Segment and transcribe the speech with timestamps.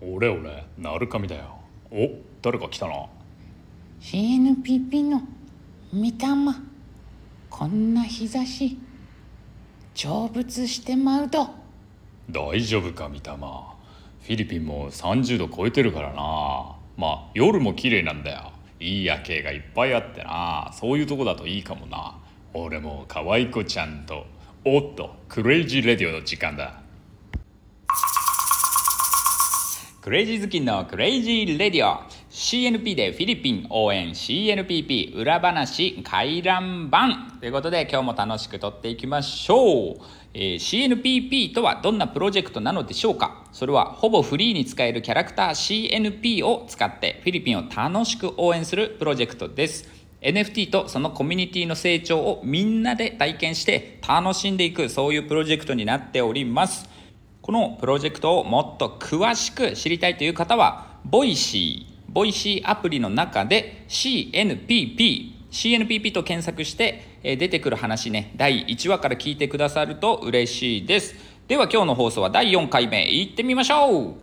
[0.00, 1.58] 俺俺なるかみだよ。
[1.90, 2.08] お
[2.40, 3.06] 誰か来たな。
[4.00, 5.22] CNPP の
[5.92, 6.54] 御霊。
[7.50, 8.78] こんな日差し
[9.94, 11.48] 成仏してまうと。
[12.30, 13.74] 大丈夫か御霊
[14.22, 16.76] フィリピンも30度超えてるからな。
[16.96, 18.52] まあ夜も綺麗なんだよ。
[18.78, 20.70] いい夜景がいっぱいあってな。
[20.72, 22.16] そういうとこだといいかもな。
[22.54, 24.26] 俺も可愛い子ちゃんと
[24.64, 26.82] おっとクレイジーレディオの時間だ
[30.08, 32.00] クレイジー好きのクレイジーレディオ。
[32.30, 37.36] CNP でフィリピン応援 CNPP 裏話回覧板。
[37.38, 39.96] ということで今日も楽しく撮っていきましょう、
[40.32, 43.44] えー CNPP とはどんなプロジェクトなのでしょうか？
[43.52, 49.90] それはほぼフリーに使えるキャラクター CNP を使ってフィリピンを楽しく応援するプロジェクトです。
[50.22, 56.88] NFT とそのコミュニティの成長をみんなで体験して楽しんでいくそういうプロジェクトになっております。
[57.48, 71.14] このプロジェクトをもっと詳しく知りたいという方は、 Voicy、Voicy アプリの中で CNPP、CNPP と検索してえ出てくる話ね、第1話から聞いてくださると嬉しいです。
[71.46, 74.14] では今日の放送は第4回目、いってみましょう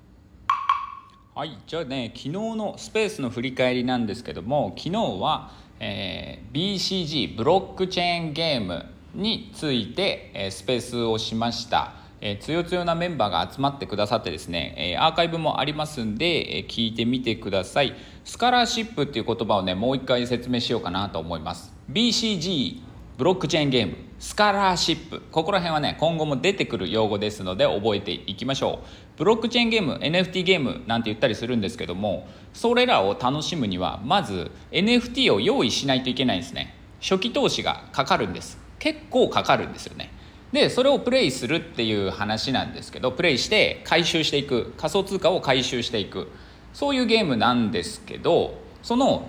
[1.33, 12.04] はい、じゃあね、昨日のスペースの振り返りなんですけども、昨日は、えー BCG、ブロックチェーンゲームについて、えースペースをしました。
[12.21, 17.93] えー、強強なメンバーが集まってくださってですね、えアーカイブもありますんで、え聞いてみてください。
[18.23, 21.73] スカラーシップっていう言葉をね、もう一回説明しようかなと思います。
[21.91, 22.81] BCG、
[23.17, 25.21] ブロックチェーンゲーム、スカラーシップ。
[25.31, 29.17] ここら辺はね、今後も出てくる用語ですので覚えていきましょう。
[29.17, 36.75] ブロックチェーンゲーム、NFT ゲームなんて言ったりするんですけども、それらを楽しむには、まず NFT を用意しないといけないんですね。
[37.01, 38.57] 初期投資がかかるんです。
[38.79, 40.11] 結構かかるんですよね。
[40.55, 46.31] で、それをプレイするっていう話なんですけど、プレイして回収していく、仮想通貨を回収していく。
[46.73, 49.27] そういうゲームなんですけど、その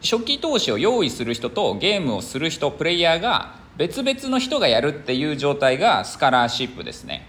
[0.00, 7.26] 初期投資を用意する人とゲームをする人プレイヤーが別々の人がやるっていう状態がスカラーシップですね。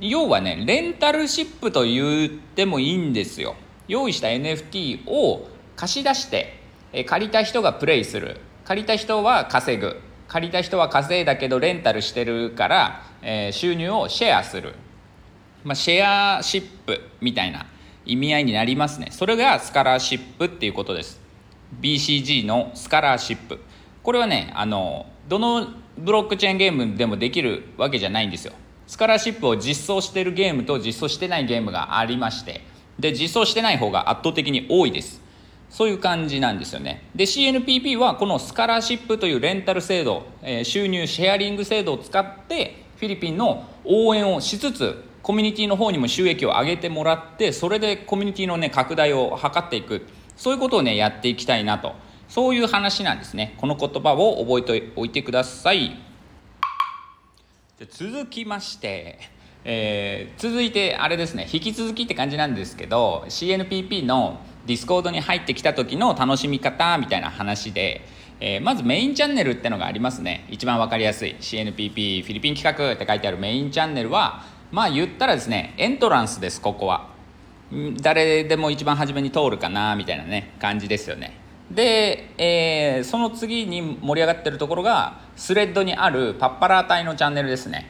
[0.00, 3.54] 要はねレンタルシップと言ってもいいんですよ。
[3.86, 6.58] 用意した NFT を貸し出して
[7.06, 8.40] 借りた人がプレイする。
[8.64, 10.00] 借りた人は稼ぐ。
[10.32, 14.74] 借りた人は稼いだけどレンタルしてるから、えー収入をシェアする。
[15.62, 17.66] まあ、シェアシップみたいな
[18.06, 19.08] 意味合いになりますね。
[19.10, 21.20] それがスカラーシップっていうことです。
[21.82, 23.60] BCG のスカラーシップ。
[24.02, 25.66] これはねあのどの
[25.98, 28.54] ブロックチェーンゲームでもできるわけじゃないんですよ。
[28.86, 32.62] スカラーシップを実装してるゲームと実装してないゲームがありまして。
[32.98, 35.21] で実装してない方が圧倒的に多いです。
[35.72, 37.02] そういう感じなんですよね。
[37.14, 50.06] で、CNPP はこのスカラシップというレンタル制度、えー収入シェアリング制度を使って、フィリピンの応援をしつつ、コミュニティの方にも収益を上げてもらって、それでコミュニティのね、拡大を図っていく。
[50.36, 51.94] そういうことをね、やっていきたいなと。
[52.28, 53.54] そういう話なんですね。
[53.56, 55.96] この言葉を覚えておいてください。
[57.78, 59.18] で続きまして、
[59.64, 68.02] えー続いてあれですね引き続きって感じなんですけど CNPP の Discord に入ってきた時の楽しみ方みたいな話で、
[68.40, 70.46] えーまずメインチャンネルってのがありますね。
[70.50, 71.36] 一番わかりやすい。
[71.40, 77.08] CNPP フィリピン企画って書いてあるメインチャンネルはまあ言ったらですねエントランスですここは。
[78.00, 81.38] 誰でも一番初めに通るかなみたいなね感じですよね。
[81.70, 87.88] で、えーその次に盛り上がってるところがスレッドにあるパッパラー隊のチャンネルですね。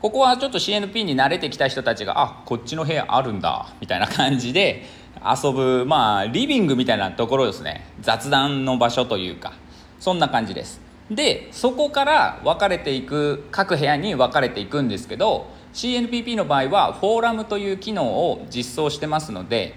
[0.00, 4.84] ここはちょっと CNP に慣れてきた人たちがあこっちの部屋あるんだみたいな感じで
[5.24, 7.86] 遊ぶまあリビングみたいなところですね。
[8.00, 9.52] 雑談の場所というか。
[9.98, 10.80] そんな感じです。
[11.10, 19.74] でそこから分かれていく各部屋に分かれていくんですけど CNPP の場合はフォーラムという機能を実装してますので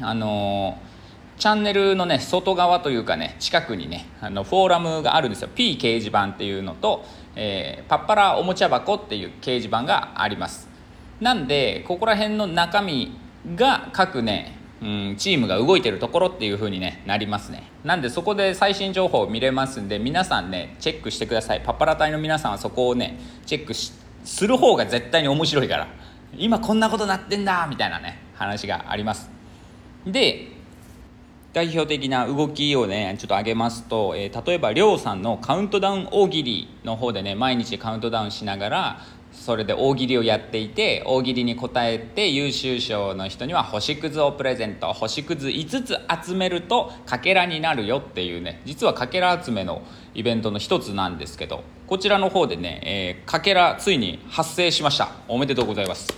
[0.00, 0.92] あのー
[1.38, 5.48] チャンネルのね外側というかね近くにねあのフォーラムがあるんですよ。
[5.54, 7.04] P 掲示板っていうのと、
[7.34, 10.68] えーパッパラおもちゃ箱っていう掲示板があります。
[11.20, 13.18] なんでここら辺の中身
[13.56, 17.70] が各ね、うん、チームが動いてるところっていう風にねなりますね。
[17.84, 21.62] なんでそこで最新情報を見れますんで皆さんねチェックしてください。
[21.64, 25.88] パッパラ隊の皆さんはそこをねチェックする方が絶対に面白いから。
[26.36, 29.30] 今こんなことなってんだみたいなね話があります。
[30.06, 30.48] で
[31.52, 39.00] 代表的な動きをねちょっと上げますと、えー例えばりょうさんのカウントダウン大喜利の方でね毎日カウントダウンしながら
[39.32, 44.92] それで大喜利をやっていて大喜利に答えて優秀賞の人には星屑をプレゼント。
[44.92, 48.60] 星屑5つ集めるとかけらになるよっていうね。
[48.64, 49.82] 実はかけら集めの
[50.14, 55.10] イベントの一つなんですけどこちらの方でね、えーかけらついに発生しました。
[55.28, 56.12] おめでとうございます。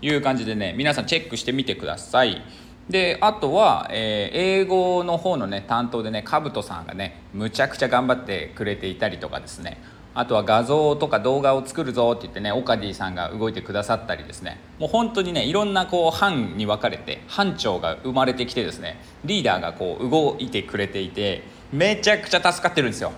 [0.00, 2.42] いう感じでね皆さんチェックしてみてください。
[2.88, 9.78] であとは、えー英語の方のね担当でねかぶとさんがねむちゃくちゃ頑張ってくれていたりとかですね。
[10.14, 14.60] あとは画像とか動画を作るぞって言ってねオカディさんが動いてくださったりですね。
[14.78, 21.42] もう本当にねいろんなこう班に分かれて班長が生まれてきてですねリーダーがこう動いてくれていて
[21.72, 23.12] めちゃくちゃ助かってるんですよ。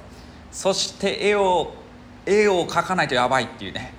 [0.53, 1.73] そして絵を
[2.27, 3.93] 絵を描かないとやばいっていうね。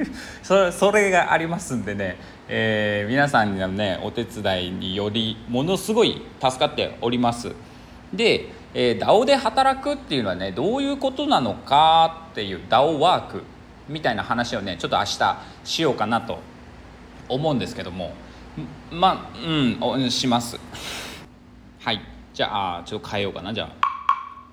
[0.42, 2.16] それがありますんでね、
[2.48, 7.52] えー皆さんのねお手伝いによりものすごい助かっております。
[8.12, 13.42] で、えー、DAO で働くっていうのはねどういうことなのかっていう DAO ワーク
[13.88, 16.38] みたいな話をねちょっと明日しようかなと
[17.28, 18.12] 思うんですけども。
[18.90, 19.38] まあ
[19.96, 20.58] うんします。
[21.82, 22.00] はい。
[22.32, 23.68] じゃあちょっと変えようかなじゃ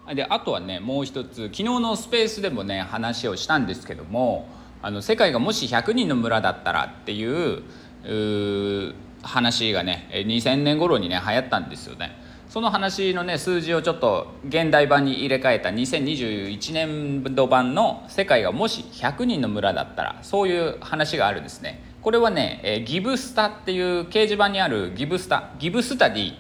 [0.08, 0.16] あ。
[0.16, 4.48] であとはねもう一つ昨日のスペースでもね話をしたんですけども
[4.82, 12.18] あの世界がもし100人の村だったらっていう話がね2000年頃にね流行ったんですよね。
[12.52, 21.82] その話のね数字をちょっと現代版に入れ替えた2021年度版の世界がもし100人の村だったらそういう話があるんですね。
[22.02, 26.34] これはね、えーギブスタっていう掲示板にあるギブスタギブスタディ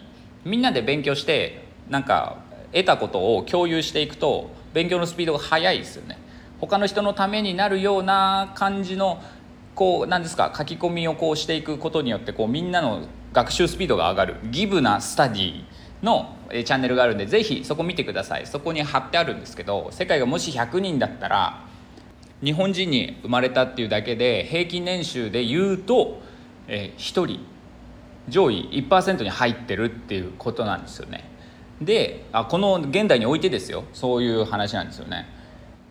[0.43, 2.39] みんなで勉強してなんか
[2.73, 6.17] 得たことを共有していくと勉強のスピードが速いですよね。
[6.59, 9.23] 他の人のためになるような感じの
[9.75, 14.35] こうなんですか書き込みをこうしていくことによってこうみんなの学習スピードが上がる。
[14.51, 15.63] ギブなスタディ。
[16.03, 18.45] のチャンネルがあるんでぜひそこ見てください。
[18.47, 21.65] そこに貼ってあるんですけど世界がもし100人だったら
[22.43, 26.21] 日本人に生まれたっていうだけで平均年収で言うと、
[26.67, 27.39] えー、1人
[28.29, 31.29] 上位1%に入ってるっていうことなんですよね。
[31.81, 33.83] であこの現代においてですよ。
[33.93, 35.27] そういう話なんですよね。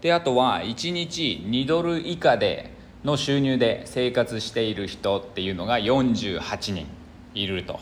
[0.01, 2.71] であとは1日2ドル以下で
[3.05, 6.87] の収入で生活している人っていうのが48人
[7.35, 7.81] いると、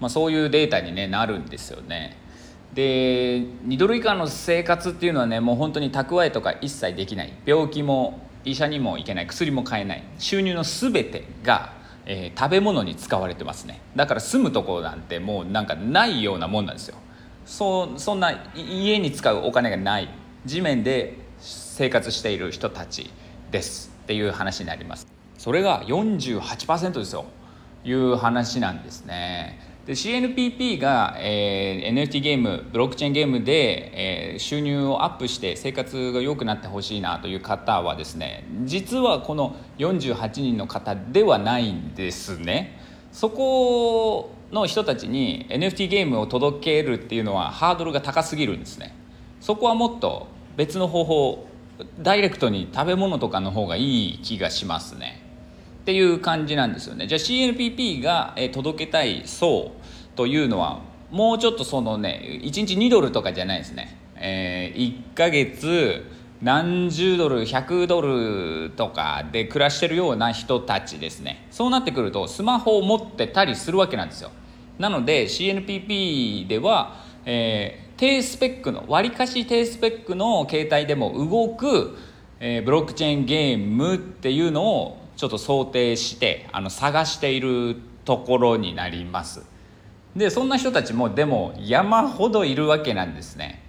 [0.00, 2.16] まあ、そういうデータに、ね、なるんですよね。
[2.74, 7.32] で2ドル以下の生活っていうのはねもう本当に蓄えとか一切できない。
[7.46, 9.26] 病気も医者にも行けない。
[9.26, 10.02] 薬も買えない。
[10.18, 11.72] 収入の全てが、
[12.04, 13.80] えー食べ物に使われてますね。
[13.96, 16.96] だから住むところなんてもうなんかないようなもんなんですよ。
[17.46, 20.08] そそんない家に使うお金がない。
[20.44, 23.10] 地面で生活している人たち
[23.50, 25.06] ですっていう話になります。
[25.38, 27.24] それが48%ですよ。
[27.84, 29.73] いう話なんですね。
[29.86, 42.78] で CNPP が、えー NFT ゲームブロックチェーンゲームで、えー収入をアップして生活が良くなってほしいなという方はですね実はこの48人の方ではないんですね。
[43.12, 48.94] そこの人たちに NFT ゲームを届けるっていうのはハードルが高すぎるんですね。
[49.40, 50.26] そこはもっと
[50.56, 51.46] 別の方法
[52.00, 55.23] ダイレクトに食べ物とかの方がいい気がしますね。
[55.84, 57.06] っていう感じなんですよね。
[57.06, 59.72] じゃあ CNPP が届けたい層
[60.16, 66.02] というのはもうちょっとそのね1日2ドルとかじゃないですね、え1ヶ月
[66.40, 71.46] 何十ドル100ドルとかで暮らしてるような人たちですね。
[71.50, 74.30] そうなってくるとスマホを持ってたりするわけなんですよ。
[74.78, 76.96] なので CNPP では、
[77.26, 81.96] えー低スペックの割かし低スペックの携帯でも動く、
[82.40, 89.42] えーブロックチェーンゲームっていうのをちょっと想定してあの探しているところになります。
[90.14, 93.63] でそんな人たちもでも山ほどいるわけなんですね。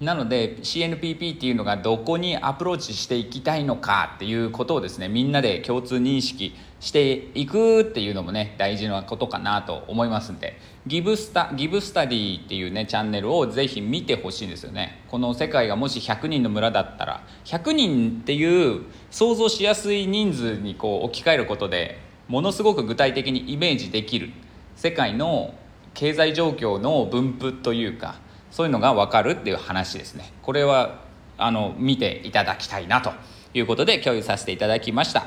[0.00, 10.58] なので CNPP っていうのがどこにアプローチしていきたいのかっていうことをですねみんなで共通認識していくっていうのもね大事なことかなと思いますんで。
[10.86, 15.02] ギブスタギブスタディっていうねチャンネルをぜひ見てほしいんですよね。
[15.08, 21.98] この世界がもし100人の村だったら100人っていう想像しやすい人数にこう置き換えることで
[22.28, 24.30] ものすごく具体的にイメージできる
[24.76, 25.54] 世界の
[25.94, 30.32] 経済状況の分布というかそういうのが分かるっていう話ですね。
[30.42, 31.00] これは
[31.38, 33.12] あの見ていただきたいなと
[33.54, 35.26] いうことで共有させていただきました。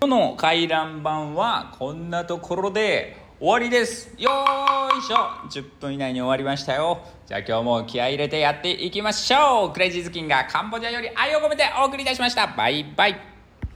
[0.00, 4.14] 今日の回覧板はこんなところで終わりです。
[4.18, 4.30] よ
[4.98, 5.16] いしょ。
[5.48, 7.00] 10分以内に終わりましたよ。
[7.26, 9.72] じゃあ今日も気合入れてやっていきましょう。
[9.72, 12.46] クレイジーズキンがカンボジアより愛を込めてお送りいたしました。
[12.46, 13.33] バイバイ。